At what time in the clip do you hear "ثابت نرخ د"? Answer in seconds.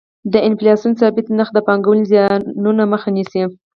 1.01-1.59